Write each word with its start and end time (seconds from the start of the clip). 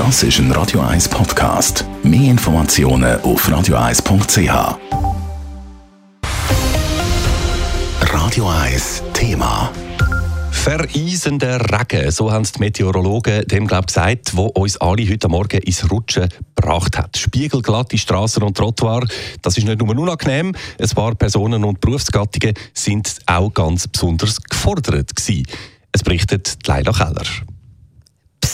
Das 0.00 0.22
ist 0.22 0.38
ein 0.38 0.50
Radio 0.52 0.80
1 0.80 1.10
Podcast. 1.10 1.84
Mehr 2.02 2.30
Informationen 2.30 3.20
auf 3.20 3.46
radio1.ch. 3.46 4.78
Radio 8.00 8.48
1 8.48 9.02
Thema. 9.12 9.70
Vereisender 10.52 11.60
Regen, 11.60 12.10
so 12.10 12.32
haben 12.32 12.44
die 12.44 12.60
Meteorologen 12.60 13.46
dem 13.48 13.66
glaub 13.66 13.88
gesagt, 13.88 14.34
wo 14.34 14.46
uns 14.46 14.78
alle 14.78 15.06
heute 15.06 15.28
Morgen 15.28 15.60
ins 15.60 15.90
Rutschen 15.90 16.30
gebracht 16.56 16.96
hat. 16.96 17.18
Spiegelglatte 17.18 17.98
Straßen 17.98 18.42
und 18.42 18.56
Trottoir, 18.56 19.06
das 19.42 19.58
ist 19.58 19.66
nicht 19.66 19.82
nur 19.82 19.90
unangenehm, 19.90 20.54
ein 20.80 20.88
paar 20.94 21.14
Personen 21.14 21.62
und 21.62 21.78
Berufsgattungen 21.78 22.54
sind 22.72 23.18
auch 23.26 23.52
ganz 23.52 23.86
besonders 23.86 24.40
gefordert 24.40 25.14
gewesen. 25.14 25.46
Es 25.92 26.02
berichtet 26.02 26.56
Leila 26.66 26.90
Keller. 26.90 27.49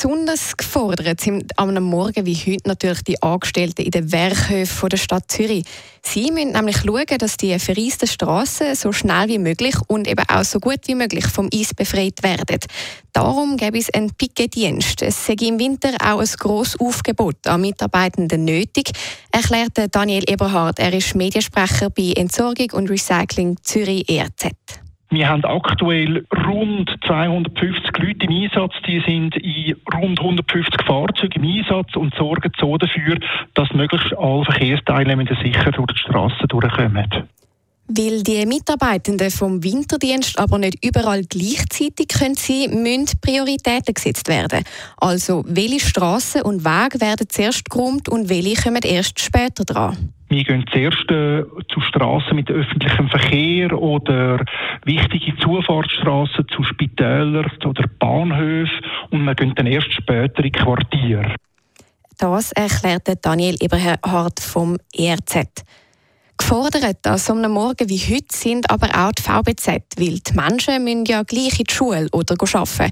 Besonders 0.06 0.56
gefordert 0.56 1.20
sind 1.20 1.58
am 1.58 1.74
Morgen 1.82 2.26
wie 2.26 2.36
heute 2.36 2.68
natürlich 2.68 3.02
die 3.02 3.20
Angestellten 3.24 3.82
in 3.82 3.90
den 3.90 4.12
Werkhöfen 4.12 4.88
der 4.88 4.98
Stadt 4.98 5.24
Zürich. 5.32 5.64
Sie 6.00 6.30
müssen 6.30 6.52
nämlich 6.52 6.76
schauen, 6.76 7.18
dass 7.18 7.36
die 7.36 7.58
verreisten 7.58 8.06
Straßen 8.06 8.76
so 8.76 8.92
schnell 8.92 9.26
wie 9.26 9.40
möglich 9.40 9.74
und 9.88 10.06
eben 10.06 10.24
auch 10.28 10.44
so 10.44 10.60
gut 10.60 10.78
wie 10.86 10.94
möglich 10.94 11.26
vom 11.26 11.50
Eis 11.52 11.74
befreit 11.74 12.22
werden. 12.22 12.60
Darum 13.12 13.56
gäbe 13.56 13.78
es 13.78 13.92
einen 13.92 14.14
Picketdienst. 14.14 15.02
Es 15.02 15.26
sei 15.26 15.34
im 15.40 15.58
Winter 15.58 15.90
auch 16.00 16.20
ein 16.20 16.28
grosses 16.38 16.78
Aufgebot 16.78 17.44
an 17.44 17.62
Mitarbeitenden 17.62 18.44
nötig, 18.44 18.92
erklärte 19.32 19.88
Daniel 19.88 20.22
Eberhard. 20.30 20.78
Er 20.78 20.92
ist 20.92 21.16
Mediensprecher 21.16 21.90
bei 21.90 22.12
Entsorgung 22.14 22.70
und 22.74 22.90
Recycling 22.90 23.56
Zürich 23.64 24.08
ERZ. 24.08 24.52
Wir 25.16 25.30
haben 25.30 25.46
aktuell 25.46 26.26
rund 26.46 26.94
250 27.06 27.90
Leute 27.96 28.26
im 28.26 28.42
Einsatz. 28.42 28.74
Die 28.86 29.00
sind 29.06 29.34
in 29.36 29.74
rund 29.94 30.20
150 30.20 30.82
Fahrzeugen 30.86 31.42
im 31.42 31.56
Einsatz 31.56 31.96
und 31.96 32.14
sorgen 32.16 32.52
so 32.60 32.76
dafür, 32.76 33.16
dass 33.54 33.72
möglichst 33.72 34.12
alle 34.18 34.44
Verkehrsteilnehmenden 34.44 35.38
sicher 35.42 35.72
durch 35.72 35.90
die 35.94 35.98
Straßen 36.00 36.46
durchkommen. 36.48 37.08
Weil 37.88 38.22
die 38.24 38.44
Mitarbeitenden 38.44 39.30
vom 39.30 39.64
Winterdienst 39.64 40.38
aber 40.38 40.58
nicht 40.58 40.84
überall 40.84 41.22
gleichzeitig 41.24 42.08
können 42.08 42.34
sein, 42.34 42.82
müssen 42.82 43.18
Prioritäten 43.22 43.94
gesetzt 43.94 44.28
werden. 44.28 44.64
Also 44.98 45.46
welche 45.48 45.80
Straßen 45.80 46.42
und 46.42 46.62
Wege 46.62 47.00
werden 47.00 47.26
zuerst 47.30 47.70
geräumt 47.70 48.10
und 48.10 48.28
welche 48.28 48.64
kommen 48.64 48.82
erst 48.84 49.18
später 49.18 49.64
dran? 49.64 50.12
Wir 50.28 50.42
gehen 50.42 50.64
zuerst 50.72 51.10
äh, 51.10 51.44
zu 51.72 51.80
Straßen 51.80 52.34
mit 52.34 52.50
öffentlichem 52.50 53.08
Verkehr 53.08 53.72
oder 53.78 54.44
wichtige 54.84 55.36
Zufahrtsstraßen 55.36 56.48
zu 56.48 56.64
Spitälern 56.64 57.50
oder 57.64 57.84
Bahnhöfen 58.00 58.80
und 59.10 59.24
wir 59.24 59.34
gehen 59.34 59.54
dann 59.54 59.66
erst 59.66 59.92
später 59.92 60.44
in 60.44 60.52
Quartier. 60.52 61.34
Das 62.18 62.52
erklärte 62.52 63.16
Daniel 63.16 63.56
Eberhard 63.60 64.40
vom 64.40 64.78
ERZ. 64.92 65.64
Gefordert 66.38 67.06
an 67.06 67.18
so 67.18 67.32
einem 67.32 67.52
Morgen 67.52 67.88
wie 67.88 67.98
heute 67.98 68.26
sind 68.32 68.68
aber 68.70 68.88
auch 68.88 69.12
die 69.12 69.22
VBZ, 69.22 69.68
weil 69.96 70.18
die 70.18 70.34
Menschen 70.34 70.84
müssen 70.84 71.04
ja 71.04 71.22
gleich 71.22 71.58
in 71.58 71.66
die 71.66 71.74
Schule 71.74 72.08
oder 72.12 72.34
arbeiten. 72.40 72.90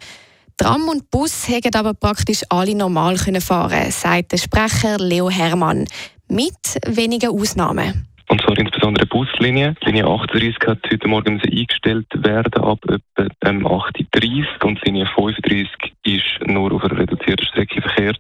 Tram 0.57 0.89
und 0.89 1.11
Bus 1.11 1.49
hätten 1.49 1.75
aber 1.75 1.95
praktisch 1.95 2.43
alle 2.49 2.77
normal 2.77 3.17
fahren 3.19 3.91
sagt 3.91 4.33
der 4.33 4.37
Sprecher 4.37 4.99
Leo 4.99 5.29
Hermann. 5.29 5.87
Mit 6.35 6.81
wenigen 6.85 7.31
Ausnahmen. 7.31 8.09
Und 8.29 8.41
zwar 8.41 8.59
insbesondere 8.59 9.07
Buslinie. 9.07 9.77
Linie 9.85 10.05
38 10.05 10.57
hat 10.67 10.81
heute 10.91 11.07
Morgen 11.07 11.41
eingestellt 11.41 12.09
werden 12.13 12.55
ab 12.61 12.81
etwa 12.89 13.51
8.30 13.51 14.41
Uhr 14.41 14.65
und 14.65 14.85
Linie 14.85 15.07
35 15.15 15.69
ist 16.03 16.49
nur 16.49 16.73
auf 16.73 16.83
einer 16.83 16.99
reduzierten 16.99 17.47
Strecke 17.47 17.81
verkehrt. 17.81 18.19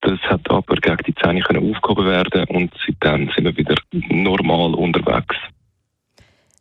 Das 0.00 0.18
hat 0.22 0.50
aber 0.50 0.74
gegen 0.74 0.96
die 1.06 1.14
10 1.14 1.40
können 1.44 1.70
aufgehoben 1.70 2.06
werden 2.06 2.46
und 2.48 2.72
seitdem 2.84 3.30
sind 3.36 3.44
wir 3.44 3.56
wieder 3.56 3.76
normal 3.92 4.74
unterwegs. 4.74 5.36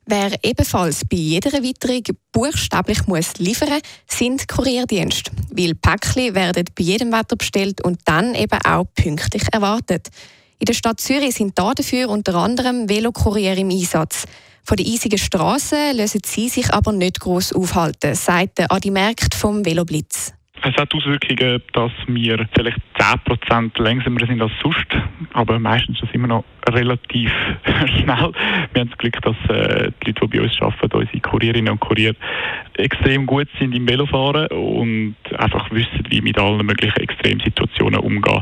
Wer 0.06 0.34
ebenfalls 0.44 1.03
bei 1.03 1.17
jeder 1.17 1.52
Erweiterung 1.52 2.03
buchstäblich 2.31 3.07
muss 3.07 3.40
liefern 3.40 3.81
sind 4.06 4.47
Kurierdienste. 4.47 5.31
Weil 5.50 5.73
Päckchen 5.73 6.35
werden 6.35 6.66
bei 6.78 6.84
jedem 6.84 7.12
Wetter 7.12 7.38
bestellt 7.38 7.84
und 7.84 8.02
dann 8.06 8.35
eben 8.35 8.59
auch 8.63 8.85
pünktlich 8.94 9.52
erwartet. 9.52 10.12
In 10.57 10.66
der 10.66 10.73
Stadt 10.73 11.01
Zürich 11.01 11.35
sind 11.35 11.59
dafür 11.59 12.09
unter 12.09 12.35
anderem 12.35 12.88
Velokurier 12.88 13.57
im 13.57 13.69
Einsatz. 13.69 14.25
Von 14.63 14.77
der 14.77 14.85
eisigen 14.85 15.17
Straße 15.17 15.91
lösen 15.93 16.21
sie 16.23 16.47
sich 16.47 16.73
aber 16.73 16.91
nicht 16.91 17.19
gross 17.19 17.51
aufhalten, 17.53 18.16
sagt 18.16 18.71
Adi 18.71 18.89
Merkt 18.89 19.35
vom 19.35 19.66
Veloblitz. 19.66 20.33
Es 20.63 20.73
hat 20.77 20.91
Auswirkungen, 20.95 21.61
dass 21.73 21.91
wir 22.07 22.47
vielleicht 22.55 22.79
10% 22.97 23.79
langsamer 23.79 24.25
sind 24.25 24.41
als 24.41 24.53
sonst, 24.63 24.88
aber 25.33 25.59
meistens 25.59 25.99
sind 25.99 26.21
wir 26.21 26.27
noch 26.27 26.45
relativ 26.69 27.29
schnell. 27.66 28.31
Wir 28.73 28.81
haben 28.81 28.89
das 28.89 28.97
Glück, 28.97 29.22
dass 29.22 29.35
äh, 29.49 29.91
die 30.01 30.07
Leute, 30.07 30.27
die 30.27 30.37
bei 30.37 30.41
uns 30.41 30.59
arbeiten, 30.61 30.97
unsere 30.97 31.19
Kurierinnen 31.19 31.73
und 31.73 31.81
Kurier, 31.81 32.16
extrem 32.73 33.27
gut 33.27 33.49
sind 33.59 33.75
im 33.75 33.87
Velofahren 33.87 34.47
und 34.47 35.16
einfach 35.37 35.69
wissen, 35.69 36.05
wie 36.09 36.22
mit 36.22 36.39
allen 36.39 36.66
möglichen 36.66 37.01
Extremsituationen 37.01 37.99
umgehen. 37.99 38.41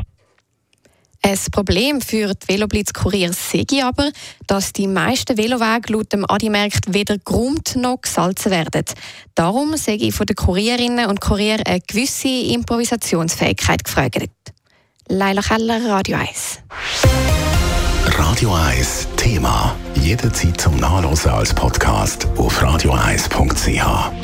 Ein 1.26 1.38
Problem 1.52 2.02
für 2.02 2.34
die 2.34 2.48
Veloblitz-Kurier 2.48 3.32
sei 3.32 3.64
aber, 3.82 4.10
dass 4.46 4.74
die 4.74 4.86
meisten 4.86 5.38
Velowege 5.38 5.94
laut 5.94 6.12
dem 6.12 6.28
Adimarkt 6.28 6.92
weder 6.92 7.16
geräumt 7.16 7.76
noch 7.76 8.02
gesalzen 8.02 8.50
werden. 8.50 8.84
Darum 9.34 9.74
sei 9.78 9.94
ich 9.94 10.14
von 10.14 10.26
den 10.26 10.36
Kurierinnen 10.36 11.06
und 11.06 11.22
Kurier 11.22 11.66
eine 11.66 11.80
gewisse 11.80 12.28
Improvisationsfähigkeit 12.28 13.84
gefragt. 13.84 14.28
Leila 15.08 15.40
Keller, 15.40 15.80
Radio 15.88 16.18
1. 16.18 16.60
Radio 18.18 18.54
1 18.54 19.08
Thema. 19.16 19.74
Jederzeit 19.94 20.60
zum 20.60 20.76
Nachlesen 20.76 21.30
als 21.30 21.54
Podcast 21.54 22.28
auf 22.36 22.62
radio1.ch. 22.62 24.23